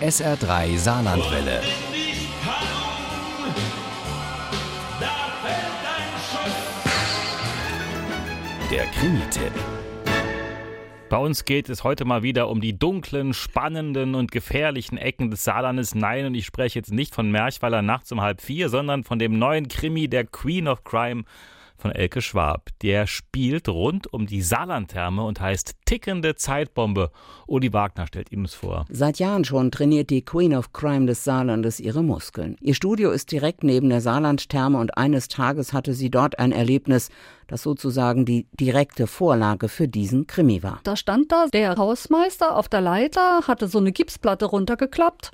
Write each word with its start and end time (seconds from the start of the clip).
SR3 0.00 0.76
Saarlandwelle. 0.76 1.62
Der 8.70 8.84
Krimi-Tipp. 8.88 9.52
Bei 11.08 11.16
uns 11.16 11.46
geht 11.46 11.70
es 11.70 11.82
heute 11.82 12.04
mal 12.04 12.22
wieder 12.22 12.50
um 12.50 12.60
die 12.60 12.78
dunklen, 12.78 13.32
spannenden 13.32 14.14
und 14.14 14.30
gefährlichen 14.30 14.98
Ecken 14.98 15.30
des 15.30 15.44
Saarlandes. 15.44 15.94
Nein, 15.94 16.26
und 16.26 16.34
ich 16.34 16.44
spreche 16.44 16.78
jetzt 16.78 16.92
nicht 16.92 17.14
von 17.14 17.30
Merchweiler 17.30 17.80
nachts 17.80 18.12
um 18.12 18.20
halb 18.20 18.42
vier, 18.42 18.68
sondern 18.68 19.02
von 19.02 19.18
dem 19.18 19.38
neuen 19.38 19.66
Krimi 19.68 20.08
der 20.08 20.26
Queen 20.26 20.68
of 20.68 20.84
Crime 20.84 21.24
von 21.78 21.92
Elke 21.92 22.20
Schwab. 22.20 22.70
Der 22.82 23.06
spielt 23.06 23.68
rund 23.68 24.12
um 24.12 24.26
die 24.26 24.42
Saarlandtherme 24.42 25.22
und 25.22 25.40
heißt 25.40 25.74
Tickende 25.84 26.34
Zeitbombe. 26.34 27.10
Uli 27.46 27.72
Wagner 27.72 28.06
stellt 28.06 28.32
ihm 28.32 28.44
es 28.44 28.54
vor. 28.54 28.86
Seit 28.88 29.18
Jahren 29.18 29.44
schon 29.44 29.70
trainiert 29.70 30.10
die 30.10 30.24
Queen 30.24 30.54
of 30.54 30.72
Crime 30.72 31.06
des 31.06 31.24
Saarlandes 31.24 31.80
ihre 31.80 32.02
Muskeln. 32.02 32.56
Ihr 32.60 32.74
Studio 32.74 33.10
ist 33.10 33.30
direkt 33.32 33.64
neben 33.64 33.88
der 33.88 34.00
Saarlandtherme 34.00 34.78
und 34.78 34.96
eines 34.96 35.28
Tages 35.28 35.72
hatte 35.72 35.94
sie 35.94 36.10
dort 36.10 36.38
ein 36.38 36.52
Erlebnis, 36.52 37.10
das 37.46 37.62
sozusagen 37.62 38.24
die 38.24 38.46
direkte 38.58 39.06
Vorlage 39.06 39.68
für 39.68 39.86
diesen 39.86 40.26
Krimi 40.26 40.62
war. 40.62 40.80
Da 40.82 40.96
stand 40.96 41.30
da 41.30 41.46
der 41.46 41.76
Hausmeister 41.76 42.56
auf 42.56 42.68
der 42.68 42.80
Leiter, 42.80 43.46
hatte 43.46 43.68
so 43.68 43.78
eine 43.78 43.92
Gipsplatte 43.92 44.46
runtergeklappt 44.46 45.30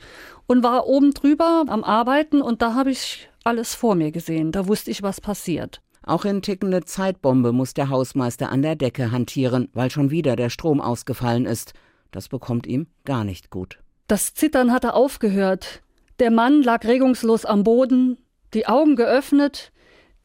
und 0.46 0.62
war 0.62 0.86
oben 0.86 1.12
drüber 1.12 1.64
am 1.68 1.84
Arbeiten 1.84 2.42
und 2.42 2.62
da 2.62 2.74
habe 2.74 2.90
ich 2.90 3.28
alles 3.44 3.74
vor 3.74 3.94
mir 3.94 4.12
gesehen. 4.12 4.52
Da 4.52 4.66
wusste 4.66 4.90
ich, 4.90 5.02
was 5.02 5.20
passiert. 5.20 5.80
Auch 6.04 6.24
in 6.24 6.42
tickende 6.42 6.84
Zeitbombe 6.84 7.52
muss 7.52 7.74
der 7.74 7.88
Hausmeister 7.88 8.50
an 8.50 8.62
der 8.62 8.76
Decke 8.76 9.12
hantieren, 9.12 9.68
weil 9.72 9.90
schon 9.90 10.10
wieder 10.10 10.36
der 10.36 10.50
Strom 10.50 10.80
ausgefallen 10.80 11.46
ist. 11.46 11.74
Das 12.10 12.28
bekommt 12.28 12.66
ihm 12.66 12.86
gar 13.04 13.24
nicht 13.24 13.50
gut. 13.50 13.78
Das 14.08 14.34
Zittern 14.34 14.72
hatte 14.72 14.94
aufgehört. 14.94 15.82
Der 16.18 16.30
Mann 16.30 16.62
lag 16.62 16.84
regungslos 16.84 17.44
am 17.44 17.62
Boden, 17.64 18.18
die 18.52 18.66
Augen 18.66 18.96
geöffnet, 18.96 19.72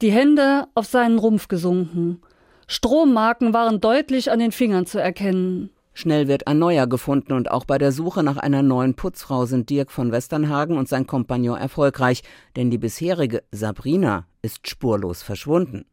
die 0.01 0.11
Hände 0.11 0.67
auf 0.75 0.85
seinen 0.85 1.19
Rumpf 1.19 1.47
gesunken. 1.47 2.21
Strommarken 2.67 3.53
waren 3.53 3.79
deutlich 3.79 4.29
an 4.31 4.39
den 4.39 4.51
Fingern 4.51 4.85
zu 4.85 4.99
erkennen. 4.99 5.69
Schnell 5.99 6.27
wird 6.27 6.45
ein 6.45 6.59
neuer 6.59 6.85
gefunden 6.85 7.33
und 7.33 7.49
auch 7.49 7.65
bei 7.65 7.79
der 7.79 7.91
Suche 7.91 8.21
nach 8.21 8.37
einer 8.37 8.61
neuen 8.61 8.93
Putzfrau 8.93 9.47
sind 9.47 9.71
Dirk 9.71 9.91
von 9.91 10.11
Westernhagen 10.11 10.77
und 10.77 10.87
sein 10.87 11.07
Kompagnon 11.07 11.57
erfolgreich, 11.57 12.21
denn 12.55 12.69
die 12.69 12.77
bisherige 12.77 13.41
Sabrina 13.51 14.27
ist 14.43 14.69
spurlos 14.69 15.23
verschwunden. 15.23 15.85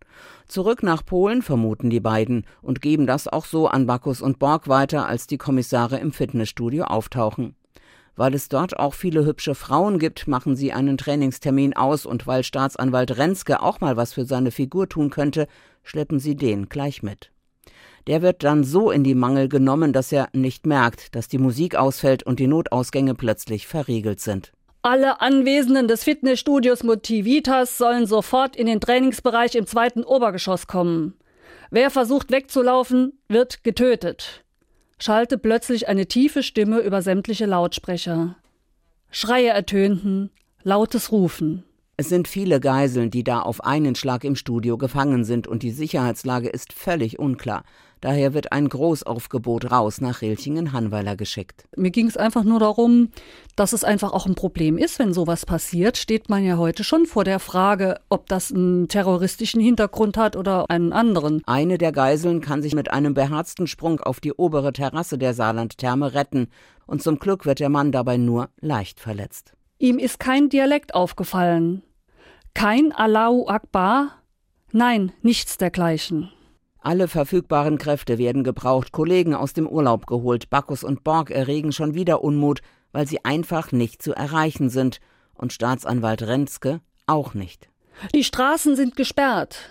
Zurück 0.47 0.83
nach 0.83 1.07
Polen 1.07 1.41
vermuten 1.41 1.89
die 1.89 2.01
beiden 2.01 2.45
und 2.61 2.83
geben 2.83 3.07
das 3.07 3.29
auch 3.29 3.47
so 3.47 3.67
an 3.67 3.87
Bacchus 3.87 4.21
und 4.21 4.39
Borg 4.39 4.69
weiter, 4.69 5.09
als 5.09 5.27
die 5.27 5.39
Kommissare 5.39 5.97
im 5.97 6.13
Fitnessstudio 6.13 6.85
auftauchen. 6.85 7.57
Weil 8.15 8.35
es 8.35 8.51
dort 8.51 8.79
auch 8.79 8.93
viele 8.93 9.25
hübsche 9.25 9.55
Frauen 9.55 9.99
gibt, 9.99 10.29
machen 10.29 10.55
sie 10.55 10.75
einen 10.75 10.99
Trainingstermin 10.99 11.75
aus 11.77 12.05
und 12.05 12.27
weil 12.27 12.45
Staatsanwalt 12.45 13.17
Renske 13.17 13.63
auch 13.63 13.81
mal 13.81 13.97
was 13.97 14.13
für 14.13 14.27
seine 14.27 14.51
Figur 14.51 14.87
tun 14.87 15.09
könnte, 15.09 15.49
schleppen 15.83 16.19
sie 16.19 16.37
den 16.37 16.69
gleich 16.69 17.03
mit. 17.03 17.31
Der 18.07 18.23
wird 18.23 18.45
dann 18.45 18.65
so 18.65 18.91
in 18.91 19.05
die 19.05 19.15
Mangel 19.15 19.49
genommen, 19.49 19.93
dass 19.93 20.13
er 20.13 20.29
nicht 20.33 20.67
merkt, 20.67 21.15
dass 21.15 21.29
die 21.29 21.39
Musik 21.39 21.75
ausfällt 21.75 22.23
und 22.23 22.39
die 22.39 22.47
Notausgänge 22.47 23.15
plötzlich 23.15 23.67
verriegelt 23.67 24.21
sind. 24.21 24.53
Alle 24.83 25.23
Anwesenden 25.23 25.89
des 25.89 26.05
Fitnessstudios 26.05 26.83
Motivitas 26.83 27.79
sollen 27.79 28.07
sofort 28.07 28.55
in 28.55 28.67
den 28.67 28.81
Trainingsbereich 28.81 29.55
im 29.55 29.67
zweiten 29.67 30.05
Obergeschoss 30.05 30.67
kommen. 30.67 31.15
Wer 31.71 31.91
versucht 31.91 32.31
wegzulaufen, 32.31 33.19
wird 33.27 33.65
getötet. 33.65 34.45
Schallte 34.99 35.39
plötzlich 35.39 35.89
eine 35.89 36.07
tiefe 36.07 36.43
Stimme 36.43 36.81
über 36.81 37.01
sämtliche 37.01 37.47
Lautsprecher. 37.47 38.37
Schreie 39.11 39.49
ertönten, 39.49 40.31
lautes 40.63 41.13
Rufen. 41.13 41.65
Es 41.97 42.09
sind 42.09 42.27
viele 42.27 42.59
Geiseln, 42.59 43.11
die 43.11 43.23
da 43.23 43.41
auf 43.41 43.63
einen 43.63 43.95
Schlag 43.95 44.25
im 44.25 44.35
Studio 44.35 44.77
gefangen 44.77 45.25
sind 45.25 45.47
und 45.47 45.63
die 45.63 45.71
Sicherheitslage 45.71 46.49
ist 46.49 46.73
völlig 46.73 47.21
unklar. 47.21 47.63
Daher 48.01 48.35
wird 48.35 48.53
ein 48.53 48.69
Großaufgebot 48.69 49.71
raus 49.71 50.01
nach 50.01 50.21
Rilchingen-Hannweiler 50.21 51.15
geschickt. 51.15 51.67
Mir 51.77 51.93
ging 51.93 52.09
es 52.09 52.17
einfach 52.17 52.43
nur 52.43 52.59
darum, 52.59 53.11
dass 53.55 53.73
es 53.73 53.85
einfach 53.85 54.13
auch 54.13 54.27
ein 54.27 54.35
Problem 54.35 54.77
ist, 54.77 54.99
wenn 54.99 55.15
sowas 55.15 55.47
passiert, 55.47 55.97
steht 55.97 56.29
man 56.29 56.45
ja 56.45 56.59
heute 56.59 56.83
schon 56.83 57.07
vor 57.07 57.23
der 57.23 57.39
Frage, 57.39 58.01
ob 58.09 58.27
das 58.27 58.53
einen 58.53 58.89
terroristischen 58.89 59.61
Hintergrund 59.61 60.17
hat 60.17 60.35
oder 60.35 60.69
einen 60.71 60.93
anderen. 60.93 61.43
Eine 61.47 61.79
der 61.79 61.93
Geiseln 61.93 62.41
kann 62.41 62.61
sich 62.61 62.75
mit 62.75 62.91
einem 62.91 63.15
beherzten 63.15 63.69
Sprung 63.69 64.01
auf 64.01 64.19
die 64.19 64.33
obere 64.33 64.73
Terrasse 64.73 65.17
der 65.17 65.33
Saarlandtherme 65.33 66.13
retten 66.13 66.49
und 66.87 67.03
zum 67.03 67.21
Glück 67.21 67.47
wird 67.47 67.61
der 67.61 67.69
Mann 67.69 67.93
dabei 67.93 68.17
nur 68.17 68.51
leicht 68.61 68.99
verletzt. 68.99 69.55
Ihm 69.85 69.99
ist 69.99 70.19
kein 70.19 70.49
Dialekt 70.49 70.95
aufgefallen. 70.95 71.83
Kein 72.55 72.91
Allahu 72.93 73.49
Akbar? 73.49 74.23
Nein, 74.73 75.13
nichts 75.21 75.59
dergleichen. 75.59 76.33
Alle 76.79 77.07
verfügbaren 77.07 77.77
Kräfte 77.77 78.17
werden 78.17 78.45
gebraucht, 78.45 78.93
Kollegen 78.93 79.35
aus 79.35 79.53
dem 79.53 79.69
Urlaub 79.69 80.07
geholt. 80.07 80.49
Bacchus 80.49 80.85
und 80.85 81.05
Borg 81.05 81.31
erregen 81.31 81.71
schon 81.71 81.93
wieder 81.93 82.25
Unmut, 82.25 82.63
weil 82.93 83.07
sie 83.07 83.27
einfach 83.27 83.73
nicht 83.73 84.01
zu 84.01 84.15
erreichen 84.15 84.71
sind. 84.71 85.01
Und 85.35 85.53
Staatsanwalt 85.53 86.23
Renzke 86.23 86.81
auch 87.05 87.35
nicht. 87.35 87.69
Die 88.15 88.25
Straßen 88.25 88.77
sind 88.77 88.97
gesperrt. 88.97 89.71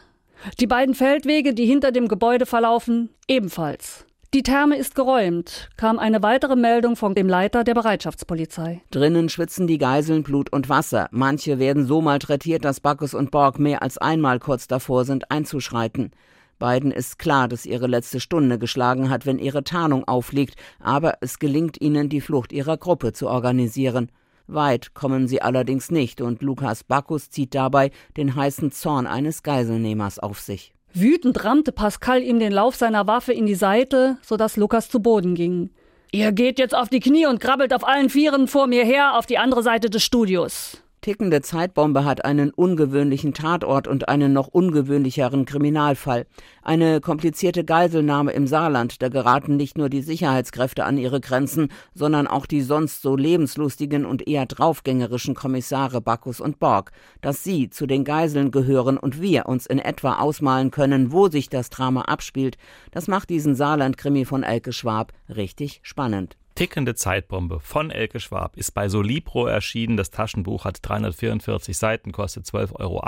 Die 0.60 0.68
beiden 0.68 0.94
Feldwege, 0.94 1.56
die 1.56 1.66
hinter 1.66 1.92
dem 1.92 2.08
Gebäude 2.08 2.46
verlaufen, 2.46 3.10
ebenfalls. 3.28 4.06
Die 4.34 4.42
Therme 4.42 4.78
ist 4.78 4.96
geräumt, 4.96 5.70
kam 5.78 6.00
eine 6.00 6.24
weitere 6.24 6.56
Meldung 6.56 6.96
von 6.96 7.14
dem 7.14 7.30
Leiter 7.30 7.64
der 7.64 7.76
Bereitschaftspolizei. 7.76 8.82
Drinnen 8.90 9.30
schwitzen 9.30 9.68
die 9.68 9.78
Geiseln 9.78 10.24
Blut 10.24 10.52
und 10.52 10.70
Wasser. 10.70 11.08
Manche 11.12 11.60
werden 11.60 11.86
so 11.86 12.02
malträtiert, 12.02 12.66
dass 12.66 12.80
Bacchus 12.80 13.14
und 13.14 13.30
Borg 13.30 13.60
mehr 13.60 13.84
als 13.84 14.00
einmal 14.00 14.40
kurz 14.40 14.68
davor 14.68 15.06
sind, 15.06 15.30
einzuschreiten. 15.30 16.10
Beiden 16.58 16.90
ist 16.90 17.20
klar, 17.20 17.48
dass 17.48 17.68
ihre 17.68 17.86
letzte 17.86 18.20
Stunde 18.20 18.58
geschlagen 18.58 19.12
hat, 19.12 19.28
wenn 19.28 19.38
ihre 19.38 19.64
Tarnung 19.64 20.08
aufliegt, 20.08 20.56
aber 20.80 21.20
es 21.22 21.38
gelingt 21.38 21.80
ihnen, 21.80 22.10
die 22.10 22.22
Flucht 22.22 22.54
ihrer 22.54 22.78
Gruppe 22.78 23.14
zu 23.14 23.28
organisieren. 23.28 24.10
Weit 24.48 24.96
kommen 24.96 25.28
sie 25.28 25.44
allerdings 25.44 25.92
nicht, 25.92 26.22
und 26.22 26.42
Lukas 26.42 26.84
Bacchus 26.84 27.30
zieht 27.30 27.54
dabei 27.54 27.92
den 28.18 28.34
heißen 28.34 28.72
Zorn 28.72 29.06
eines 29.06 29.44
Geiselnehmers 29.44 30.18
auf 30.18 30.40
sich. 30.40 30.73
Wütend 30.94 31.44
rammte 31.44 31.72
Pascal 31.72 32.22
ihm 32.22 32.40
den 32.40 32.52
Lauf 32.52 32.76
seiner 32.76 33.08
Waffe 33.08 33.34
in 33.34 33.46
die 33.46 33.56
Seite, 33.56 34.18
sodass 34.22 34.58
Lukas 34.58 34.90
zu 34.90 35.02
Boden 35.02 35.34
ging. 35.34 35.72
Ihr 36.12 36.32
geht 36.32 36.60
jetzt 36.60 36.76
auf 36.76 36.90
die 36.90 37.00
Knie 37.00 37.26
und 37.26 37.40
krabbelt 37.40 37.74
auf 37.74 37.88
allen 37.88 38.10
Vieren 38.10 38.48
vor 38.48 38.68
mir 38.68 38.86
her 38.86 39.18
auf 39.18 39.26
die 39.26 39.40
andere 39.40 39.64
Seite 39.64 39.90
des 39.90 40.04
Studios 40.04 40.83
tickende 41.04 41.42
Zeitbombe 41.42 42.06
hat 42.06 42.26
einen 42.26 42.50
ungewöhnlichen 42.50 43.34
Tatort 43.34 43.88
und 43.88 44.08
einen 44.08 44.34
noch 44.34 44.48
ungewöhnlicheren 44.48 45.46
Kriminalfall. 45.46 46.26
Eine 46.64 47.02
komplizierte 47.02 47.66
Geiselnahme 47.66 48.32
im 48.32 48.48
Saarland, 48.48 49.02
da 49.02 49.10
geraten 49.10 49.58
nicht 49.58 49.78
nur 49.78 49.90
die 49.90 50.02
Sicherheitskräfte 50.02 50.86
an 50.86 50.98
ihre 50.98 51.20
Grenzen, 51.20 51.68
sondern 51.94 52.26
auch 52.26 52.46
die 52.46 52.62
sonst 52.62 53.02
so 53.02 53.16
lebenslustigen 53.18 54.06
und 54.06 54.28
eher 54.28 54.46
draufgängerischen 54.46 55.36
Kommissare 55.36 56.00
Bacchus 56.00 56.40
und 56.40 56.60
Borg. 56.60 56.92
Dass 57.22 57.44
sie 57.44 57.70
zu 57.70 57.86
den 57.86 58.06
Geiseln 58.06 58.50
gehören 58.50 58.98
und 58.98 59.22
wir 59.22 59.48
uns 59.48 59.66
in 59.66 59.80
etwa 59.80 60.20
ausmalen 60.20 60.72
können, 60.72 61.12
wo 61.12 61.28
sich 61.28 61.50
das 61.50 61.70
Drama 61.70 62.04
abspielt, 62.04 62.58
das 62.92 63.08
macht 63.10 63.30
diesen 63.30 63.56
Saarland-Krimi 63.56 64.24
von 64.24 64.44
Elke 64.44 64.72
Schwab 64.72 65.12
richtig 65.28 65.82
spannend. 65.84 66.38
Tickende 66.56 66.94
Zeitbombe 66.94 67.60
von 67.60 67.90
Elke 67.90 68.20
Schwab 68.20 68.58
ist 68.58 68.76
bei 68.76 68.88
Solibro 68.88 69.48
erschienen. 69.48 69.98
Das 69.98 70.12
Taschenbuch 70.12 70.66
hat 70.66 70.78
344 70.84 71.76
Seiten, 71.76 72.12
kostet 72.12 72.46
12,80 72.46 72.80
Euro. 72.80 73.04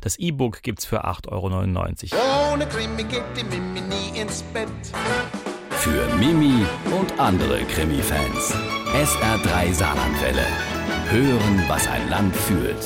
Das 0.00 0.18
E-Book 0.18 0.62
gibt's 0.62 0.84
für 0.84 1.04
8,99 1.04 2.12
Euro. 2.14 2.52
Ohne 2.52 2.66
Krimi 2.66 3.04
geht 3.04 3.22
die 3.36 3.44
Mimi 3.44 3.80
nie 3.80 4.20
ins 4.20 4.42
Bett. 4.42 4.68
Für 5.70 6.16
Mimi 6.16 6.64
und 6.98 7.18
andere 7.20 7.62
Krimi-Fans. 7.64 8.56
SR3 8.92 9.72
Saarlandwelle. 9.72 10.46
Hören, 11.10 11.64
was 11.68 11.86
ein 11.86 12.08
Land 12.08 12.34
fühlt. 12.34 12.78